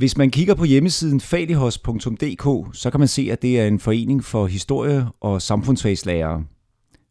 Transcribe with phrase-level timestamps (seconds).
[0.00, 4.24] Hvis man kigger på hjemmesiden falihos.dk, så kan man se, at det er en forening
[4.24, 6.44] for historie- og samfundsfagslærere.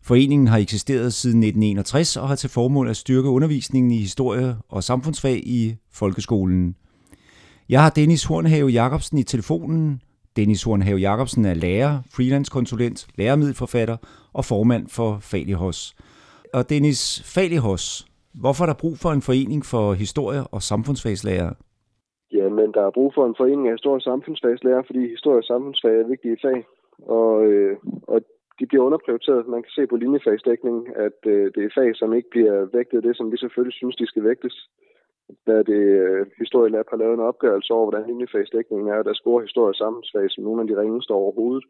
[0.03, 4.83] Foreningen har eksisteret siden 1961 og har til formål at styrke undervisningen i historie og
[4.83, 6.75] samfundsfag i folkeskolen.
[7.69, 10.01] Jeg har Dennis Hornhave Jacobsen i telefonen.
[10.35, 13.97] Dennis Hornhave Jacobsen er lærer, freelance-konsulent, læremiddelforfatter
[14.33, 15.95] og formand for Falihos.
[16.53, 21.53] Og Dennis, Falihos, hvorfor er der brug for en forening for historie- og samfundsfagslærere?
[22.59, 25.95] Men der er brug for en forening af historie- og samfundsfagslærer, fordi historie og samfundsfag
[25.99, 26.65] er vigtige fag.
[27.19, 27.77] Og, øh,
[28.07, 28.21] og
[28.59, 29.47] de bliver underprioriteret.
[29.47, 33.17] Man kan se på linjefagsdækningen, at øh, det er fag, som ikke bliver vægtet det,
[33.17, 34.55] som vi selvfølgelig synes, de skal vægtes.
[35.47, 39.71] Da det øh, historielab har lavet en opgørelse over, hvordan linjefagsdækningen er, der scorer historie
[39.71, 41.65] og samfundsfag som nogle af de ringeste overhovedet.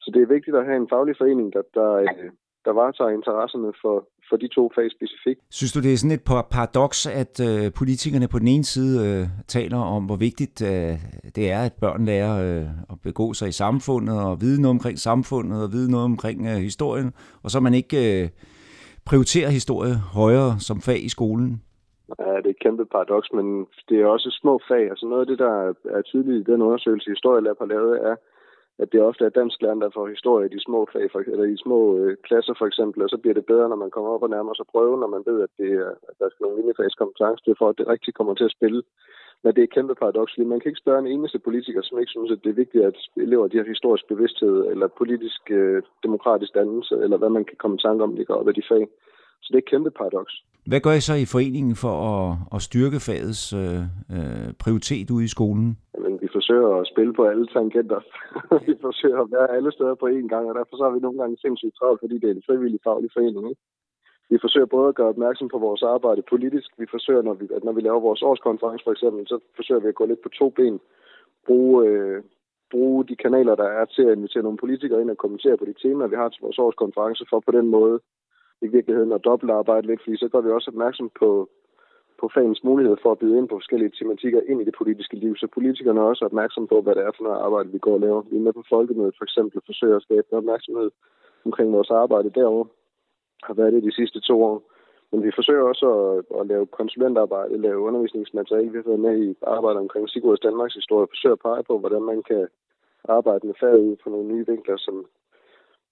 [0.00, 2.30] Så det er vigtigt at have en faglig forening, der, der, øh,
[2.64, 3.96] der varetager interesserne for,
[4.28, 5.40] for de to fag specifikt.
[5.50, 9.26] Synes du, det er sådan et paradoks, at øh, politikerne på den ene side øh,
[9.48, 10.94] taler om, hvor vigtigt øh,
[11.36, 14.98] det er, at børn lærer øh, at begå sig i samfundet og vide noget omkring
[14.98, 18.28] samfundet og vide noget omkring øh, historien, og så man ikke øh,
[19.06, 21.62] prioriterer historie højere som fag i skolen?
[22.18, 24.84] Ja, det er et kæmpe paradoks, men det er også små fag.
[24.92, 25.52] Altså noget af det, der
[25.96, 28.16] er tydeligt i den undersøgelse, Historielab har lavet, er,
[28.82, 31.46] at det ofte er dansk lærer, der får historie i de små fag, for, eller
[31.54, 34.22] i små øh, klasser for eksempel, og så bliver det bedre, når man kommer op
[34.26, 37.44] og nærmer sig prøve, når man ved, at, det er, at der skal nogle linjefagskompetencer
[37.44, 38.82] til, for at det rigtig kommer til at spille.
[39.42, 41.98] Men det er et kæmpe paradoks, fordi man kan ikke spørge en eneste politiker, som
[41.98, 45.82] ikke synes, at det er vigtigt, at elever de har historisk bevidsthed, eller politisk øh,
[46.06, 48.84] demokratisk dannelse, eller hvad man kan komme i tanke om, går op af de fag.
[49.42, 50.34] Så det er et kæmpe paradoks.
[50.66, 53.80] Hvad gør I så i foreningen for at, at styrke fagets øh,
[54.16, 55.78] øh, prioritet ude i skolen?
[55.94, 58.00] Jamen, forsøger at spille på alle tangenter.
[58.66, 61.18] vi forsøger at være alle steder på én gang, og derfor så har vi nogle
[61.20, 63.44] gange sindssygt travlt, fordi det er en frivillig faglig forening.
[63.50, 63.62] Ikke?
[64.32, 66.68] Vi forsøger både at gøre opmærksom på vores arbejde politisk.
[66.82, 69.88] Vi forsøger, når vi, at når vi laver vores årskonference for eksempel, så forsøger vi
[69.88, 70.80] at gå lidt på to ben.
[71.46, 72.22] Bruge, øh,
[72.70, 75.74] bruge de kanaler, der er til at invitere nogle politikere ind og kommentere på de
[75.82, 78.00] temaer, vi har til vores årskonference, for på den måde
[78.62, 81.48] i virkeligheden at dobbeltarbejde lidt, fordi så gør vi også opmærksom på,
[82.20, 85.36] på fagens mulighed for at byde ind på forskellige tematikker ind i det politiske liv,
[85.36, 88.00] så politikerne er også opmærksom på, hvad det er for noget arbejde, vi går og
[88.00, 88.22] laver.
[88.30, 90.90] Vi er med på folkemødet for eksempel og forsøger at skabe opmærksomhed
[91.44, 92.68] omkring vores arbejde derovre.
[93.42, 94.62] Har været det de sidste to år.
[95.12, 98.70] Men vi forsøger også at, at lave konsulentarbejde, lave undervisningsmateriale.
[98.72, 102.02] Vi har været med i arbejde omkring Sigurds Danmarks historie, forsøger at pege på, hvordan
[102.02, 102.48] man kan
[103.08, 105.06] arbejde med faget ud fra nogle nye vinkler, som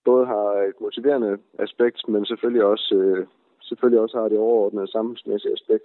[0.05, 3.27] både har et motiverende aspekt, men selvfølgelig også, øh,
[3.69, 5.85] selvfølgelig også har det overordnede samfundsmæssige aspekt,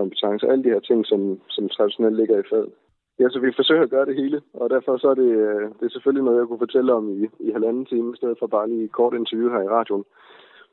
[0.00, 1.20] kompetencer, alle de her ting, som,
[1.54, 2.72] som traditionelt ligger i faget.
[3.20, 5.84] Ja, så vi forsøger at gøre det hele, og derfor så er det, øh, det
[5.86, 8.68] er selvfølgelig noget, jeg kunne fortælle om i, i halvanden time, i stedet for bare
[8.70, 10.04] lige et kort interview her i radioen.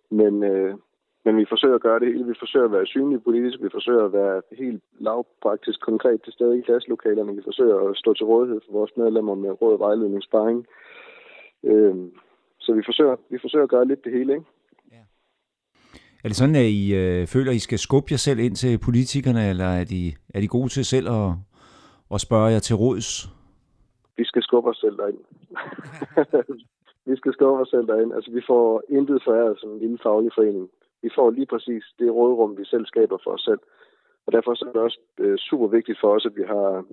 [0.09, 0.73] Men, øh,
[1.25, 2.25] men vi forsøger at gøre det hele.
[2.25, 3.57] Vi forsøger at være synlige politisk.
[3.63, 7.35] Vi forsøger at være helt lavpraktisk konkret til stede i klasselokalerne.
[7.35, 10.67] Vi forsøger at stå til rådighed for vores medlemmer med råd, vejledning, sparring.
[11.63, 11.95] Øh,
[12.59, 14.45] så vi forsøger, vi forsøger at gøre lidt det hele, ikke?
[16.27, 18.79] Er det sådan, at I øh, føler, at I skal skubbe jer selv ind til
[18.87, 20.01] politikerne, eller er de,
[20.35, 21.29] er de gode til selv at,
[22.13, 23.09] at spørge jer til råds?
[24.17, 25.21] Vi skal skubbe os selv derind.
[27.09, 28.13] vi skal skubbe os selv derind.
[28.13, 30.69] Altså, vi får intet foræret som en lille faglig forening.
[31.01, 33.61] Vi får lige præcis det rådrum, vi selv skaber for os selv.
[34.25, 36.83] Og derfor er det også øh, super vigtigt for os, at vi har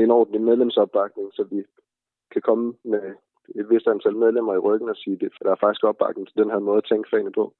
[0.00, 1.62] en ordentlig medlemsopbakning, så vi
[2.32, 3.04] kan komme med
[3.54, 6.50] et vist antal medlemmer i ryggen og sige, at der er faktisk opbakning til den
[6.50, 7.54] her måde at tænke fagene på.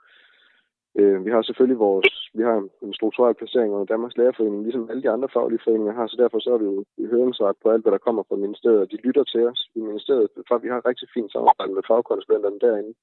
[0.98, 5.02] Øh, vi har selvfølgelig vores, vi har en strukturel placering under Danmarks Lærerforening, ligesom alle
[5.02, 7.82] de andre faglige foreninger har, så derfor så er vi jo i høringsret på alt,
[7.84, 10.78] hvad der kommer fra ministeriet, og de lytter til os i ministeriet, for vi har
[10.78, 12.94] et rigtig fint samarbejde med fagkonsulenterne derinde.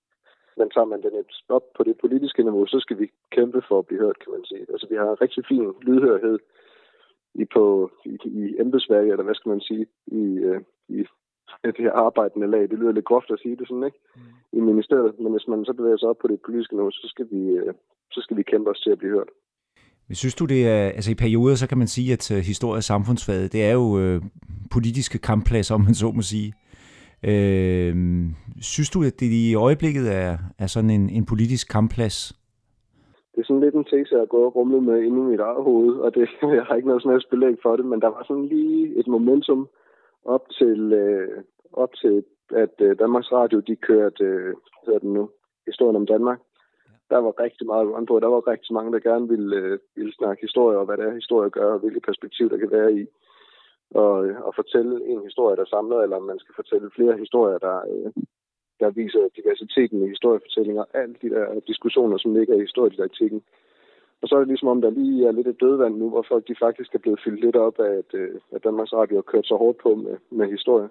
[0.58, 3.80] Men tager man den et stop på det politiske niveau, så skal vi kæmpe for
[3.80, 4.66] at blive hørt, kan man sige.
[4.74, 6.40] Altså vi har en rigtig fin lydhørhed
[7.42, 10.76] i, på, i, i embedsværket, eller hvad skal man sige, i, øh, i
[11.77, 12.61] det her arbejdende lag.
[12.61, 13.99] Det lyder lidt groft at sige det sådan, ikke?
[14.15, 14.57] Mm.
[14.57, 15.19] I ministeriet.
[15.19, 17.73] Men hvis man så bevæger sig op på det politiske niveau, så skal vi, øh,
[18.11, 19.29] så skal vi kæmpe os til at blive hørt.
[20.07, 22.79] Men synes du det er, altså i perioder, så kan man sige, at øh, historie
[22.79, 24.21] og samfundsfaget, det er jo øh,
[24.71, 26.53] politiske kamppladser, om man så må sige.
[27.31, 27.95] Øh,
[28.62, 32.18] synes du, at det i øjeblikket er, er sådan en, en politisk kampplads?
[33.31, 35.39] Det er sådan lidt en tese, jeg har gået og rumlet med inde i mit
[35.39, 38.23] eget hoved, og det, jeg har ikke noget sådan belæg for det, men der var
[38.27, 39.68] sådan lige et momentum,
[40.35, 41.44] op til, øh,
[41.74, 42.24] op til
[42.63, 45.29] at øh, Danmarks Radio, de kørte, øh, hvad hedder den nu,
[45.65, 46.39] historien om Danmark.
[47.09, 48.19] Der var rigtig meget run på.
[48.19, 51.21] Der var rigtig mange, der gerne ville, øh, ville snakke historie, og hvad det er,
[51.21, 53.06] historie gør, og hvilke perspektiv der kan være i.
[53.91, 57.57] Og, øh, og fortælle en historie, der samler, eller om man skal fortælle flere historier,
[57.57, 58.12] der, øh,
[58.80, 60.83] der viser diversiteten i historiefortællinger.
[60.94, 63.41] Alt de der diskussioner, som ligger i historiedidaktikken.
[64.22, 66.48] Og så er det ligesom om, der lige er lidt et dødvand nu, hvor folk
[66.48, 69.48] de faktisk er blevet fyldt lidt op af, at, øh, at Danmarks Radio har kørt
[69.48, 70.90] så hårdt på med, med historie.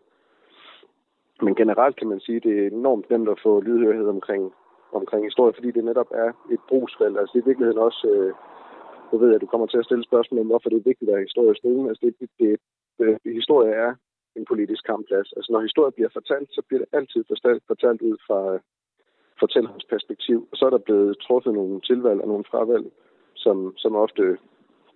[1.43, 4.52] Men generelt kan man sige, at det er enormt nemt at få lydhørighed omkring,
[4.93, 7.19] omkring historie, fordi det netop er et brugsfelt.
[7.19, 8.32] Altså det er i virkeligheden også, øh,
[9.11, 11.17] du ved at du kommer til at stille spørgsmål om, hvorfor det er vigtigt at
[11.17, 11.88] have historie i skolen.
[11.88, 13.94] Altså det, det, det, det, historie er
[14.37, 15.32] en politisk kampplads.
[15.37, 18.61] Altså når historie bliver fortalt, så bliver det altid fortalt, fortalt ud fra øh,
[19.40, 20.49] fortællerens perspektiv.
[20.50, 22.87] Og så er der blevet truffet nogle tilvalg og nogle fravalg,
[23.36, 24.22] som, som ofte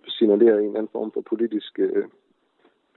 [0.07, 2.05] signalerer en eller anden form for politisk øh,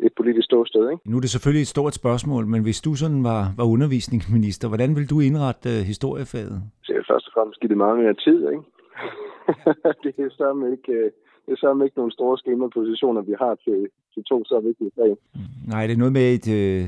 [0.00, 0.90] et politisk ståsted.
[0.90, 1.10] Ikke?
[1.10, 4.96] Nu er det selvfølgelig et stort spørgsmål, men hvis du sådan var, var undervisningsminister, hvordan
[4.96, 6.62] vil du indrette uh, historiefaget?
[6.84, 8.38] Så først og fremmest give det meget mere tid.
[8.52, 8.64] Ikke?
[10.04, 11.10] det er sammen ikke, øh,
[11.46, 15.16] det er sammen ikke nogle store skemapositioner, vi har til, til to så vigtige fag.
[15.72, 16.84] Nej, det er noget med, at uh,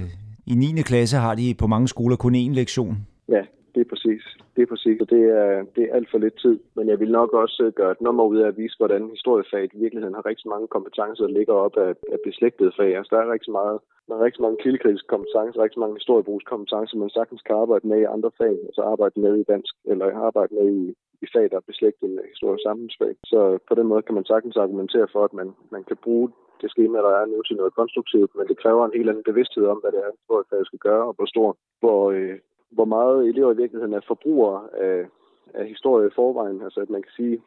[0.52, 0.82] i 9.
[0.90, 2.96] klasse har de på mange skoler kun én lektion.
[3.28, 3.42] Ja,
[3.76, 4.22] det er præcis.
[4.54, 6.56] Det er præcis, og det er, det er alt for lidt tid.
[6.76, 9.70] Men jeg vil nok også øh, gøre et nummer ud af at vise, hvordan historiefaget
[9.74, 12.96] i virkeligheden har rigtig mange kompetencer, der ligger op af, af beslægtede fag.
[12.96, 13.78] Altså, der er rigtig meget
[14.08, 18.12] der er rigtig mange kildekritiske kompetencer, rigtig mange historiebrugskompetencer, man sagtens kan arbejde med i
[18.14, 20.84] andre fag, altså arbejde med i dansk, eller arbejde med i,
[21.24, 23.14] i fag, der er beslægtet med historie samfundsfag.
[23.32, 26.28] Så på den måde kan man sagtens argumentere for, at man, man kan bruge
[26.60, 29.64] det schema, der er nu til noget konstruktivt, men det kræver en helt anden bevidsthed
[29.72, 32.38] om, hvad det er, historiefaget skal gøre, og hvor stor, hvor, øh,
[32.76, 35.06] hvor meget elever i virkeligheden er forbrugere af,
[35.54, 36.62] af historie i forvejen.
[36.62, 37.42] Altså at man kan sige,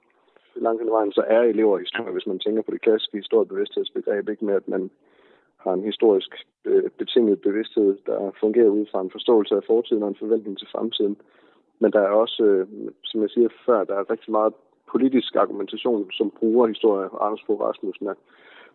[0.55, 4.45] langt hen vejen, så er elever historie, hvis man tænker på det klassiske historiebevidsthedsbegreb, ikke
[4.45, 4.89] med at man
[5.57, 6.31] har en historisk
[6.65, 10.67] øh, betinget bevidsthed, der fungerer ud fra en forståelse af fortiden og en forventning til
[10.71, 11.17] fremtiden.
[11.79, 12.67] Men der er også, øh,
[13.03, 14.53] som jeg siger før, der er rigtig meget
[14.91, 17.09] politisk argumentation, som bruger historie.
[17.21, 18.13] Anders Fogh Rasmussen er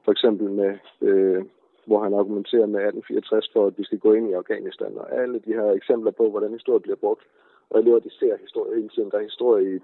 [0.05, 1.45] for eksempel med øh,
[1.87, 4.93] hvor han argumenterer med 1864 for, at vi skal gå ind i Afghanistan.
[5.03, 7.25] Og alle de her eksempler på, hvordan historie bliver brugt.
[7.71, 9.11] Og elever, de ser historie hele tiden.
[9.11, 9.77] Der er historie i,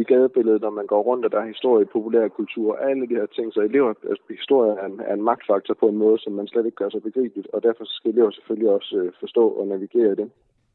[0.00, 2.76] i gadebilledet, når man går rundt, og der er historie i populær kultur.
[2.76, 3.52] Alle de her ting.
[3.52, 6.66] Så elever, altså, historie er en, er en magtfaktor på en måde, som man slet
[6.66, 7.48] ikke gør sig begribeligt.
[7.54, 10.30] Og derfor skal elever selvfølgelig også øh, forstå og navigere i det.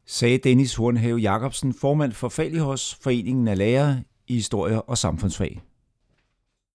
[0.06, 3.96] Sagde Dennis Hornhave Jacobsen, formand for Falihos, Foreningen af Lærere
[4.28, 5.62] i Historie og Samfundsfag.